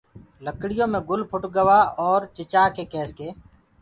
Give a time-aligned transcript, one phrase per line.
[0.45, 3.27] لڪڙيو مي گُل ڦُٽ گوآ اورَ چِچآڪي ڪيس ڪي